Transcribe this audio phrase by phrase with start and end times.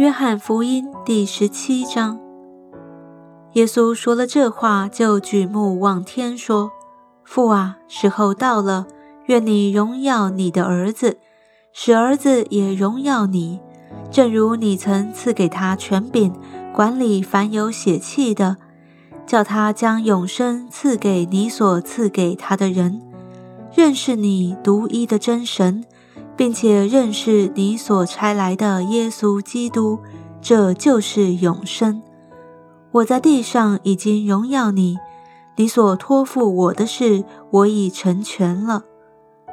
[0.00, 2.18] 约翰福音第十七章，
[3.52, 6.70] 耶稣说了这话，就举目望天说
[7.22, 8.86] ：“父啊，时候到了，
[9.26, 11.18] 愿你荣耀你的儿子，
[11.74, 13.60] 使儿子也荣耀你，
[14.10, 16.32] 正如你曾赐给他权柄，
[16.74, 18.56] 管理凡有血气的，
[19.26, 23.02] 叫他将永生赐给你所赐给他的人，
[23.74, 25.84] 认识你独一的真神。”
[26.40, 29.98] 并且认识你所差来的耶稣基督，
[30.40, 32.00] 这就是永生。
[32.92, 34.96] 我在地上已经荣耀你，
[35.56, 38.84] 你所托付我的事，我已成全了。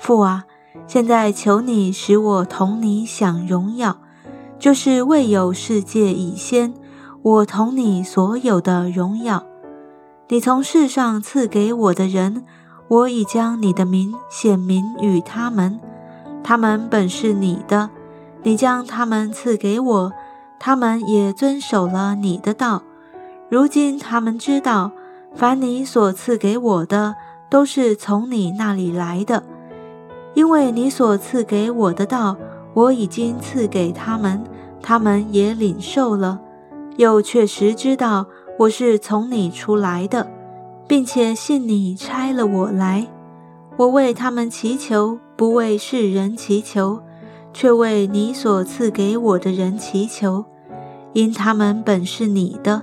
[0.00, 0.46] 父啊，
[0.86, 3.98] 现在求你使我同你享荣耀，
[4.58, 6.72] 就是未有世界以先，
[7.20, 9.44] 我同你所有的荣耀。
[10.28, 12.46] 你从世上赐给我的人，
[12.88, 15.78] 我已将你的名显明与他们。
[16.50, 17.90] 他们本是你的，
[18.42, 20.12] 你将他们赐给我，
[20.58, 22.82] 他们也遵守了你的道。
[23.48, 24.90] 如今他们知道，
[25.32, 27.14] 凡你所赐给我的，
[27.48, 29.44] 都是从你那里来的，
[30.34, 32.36] 因为你所赐给我的道，
[32.74, 34.42] 我已经赐给他们，
[34.82, 36.40] 他们也领受了，
[36.96, 38.26] 又确实知道
[38.58, 40.26] 我是从你出来的，
[40.88, 43.06] 并且信你差了我来。
[43.80, 45.18] 我为他们祈求。
[45.38, 47.00] 不为世人祈求，
[47.54, 50.44] 却为你所赐给我的人祈求，
[51.14, 52.82] 因他们本是你的。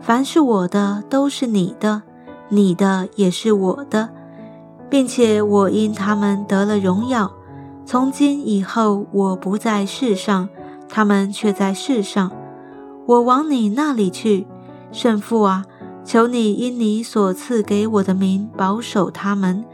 [0.00, 2.02] 凡是我的，都是你的；
[2.48, 4.08] 你的也是我的，
[4.90, 7.30] 并且我因他们得了荣耀。
[7.86, 10.48] 从今以后，我不在世上，
[10.88, 12.32] 他们却在世上。
[13.06, 14.48] 我往你那里去，
[14.90, 15.64] 圣父啊，
[16.04, 19.64] 求你因你所赐给我的名保守他们。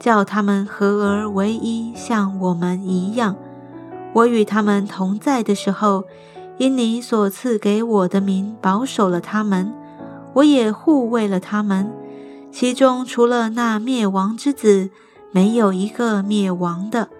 [0.00, 3.36] 叫他们合而为一，像我们一样。
[4.14, 6.04] 我与他们同在的时候，
[6.56, 9.72] 因你所赐给我的名，保守了他们，
[10.32, 11.92] 我也护卫了他们。
[12.50, 14.90] 其中除了那灭亡之子，
[15.30, 17.10] 没有一个灭亡的，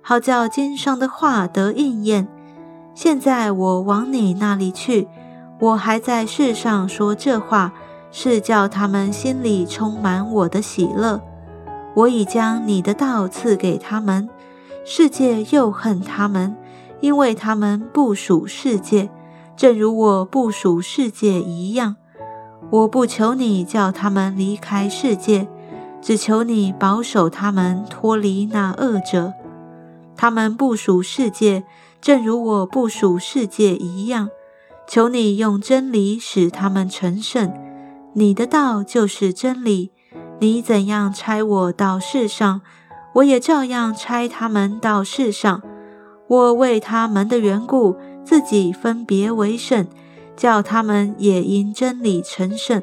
[0.00, 2.28] 好叫经上的话得应验。
[2.94, 5.08] 现在我往你那里去，
[5.58, 7.72] 我还在世上说这话，
[8.12, 11.20] 是叫他们心里充满我的喜乐。
[11.96, 14.28] 我已将你的道赐给他们，
[14.84, 16.54] 世界又恨他们，
[17.00, 19.08] 因为他们不属世界，
[19.56, 21.96] 正如我不属世界一样。
[22.68, 25.48] 我不求你叫他们离开世界，
[26.02, 29.32] 只求你保守他们脱离那恶者。
[30.14, 31.64] 他们不属世界，
[32.02, 34.28] 正如我不属世界一样。
[34.86, 37.52] 求你用真理使他们成圣，
[38.12, 39.92] 你的道就是真理。
[40.38, 42.60] 你怎样差我到世上，
[43.14, 45.62] 我也照样差他们到世上。
[46.28, 49.86] 我为他们的缘故，自己分别为圣，
[50.36, 52.82] 叫他们也因真理成圣。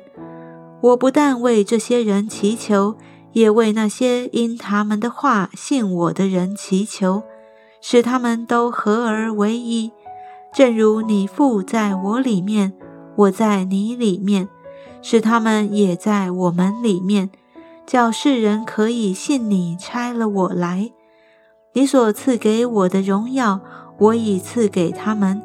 [0.81, 2.95] 我不但为这些人祈求，
[3.33, 7.21] 也为那些因他们的话信我的人祈求，
[7.81, 9.91] 使他们都合而为一，
[10.53, 12.73] 正如你父在我里面，
[13.15, 14.49] 我在你里面，
[15.01, 17.29] 使他们也在我们里面。
[17.85, 20.91] 叫世人可以信你差了我来，
[21.73, 23.59] 你所赐给我的荣耀，
[23.97, 25.41] 我已赐给他们，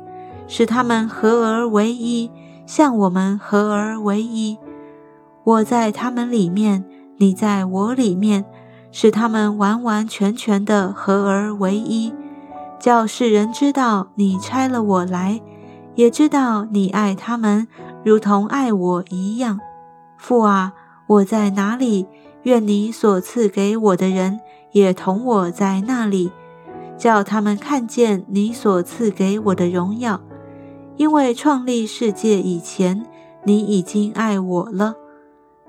[0.47, 2.31] 使他们合而为一，
[2.65, 4.57] 像我们合而为一。
[5.45, 6.85] 我在他们里面，
[7.17, 8.45] 你在我里面，
[8.93, 12.15] 使他们完完全全的合而为一，
[12.79, 15.41] 叫世人知道你差了我来，
[15.97, 17.67] 也知道你爱他们，
[18.05, 19.59] 如同爱我一样。
[20.17, 20.73] 父啊，
[21.07, 22.07] 我在哪里？
[22.49, 24.41] 愿你所赐给我的人
[24.73, 26.33] 也同我在那里，
[26.97, 30.19] 叫他们看见你所赐给我的荣耀。
[30.97, 33.05] 因为创立世界以前，
[33.45, 34.95] 你已经爱我了。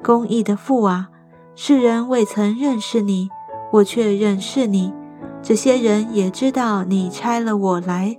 [0.02, 1.10] 公义的父啊，
[1.54, 3.30] 世人未曾认识你，
[3.74, 4.94] 我却认识你。
[5.44, 8.18] 这些人也知道你差了我来。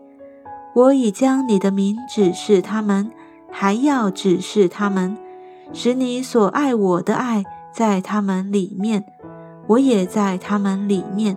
[0.74, 3.10] 我已将你的名指示他们，
[3.50, 5.16] 还要指示他们，
[5.72, 7.42] 使你所爱我的爱。
[7.72, 9.04] 在他们里面，
[9.68, 11.36] 我也在他们里面。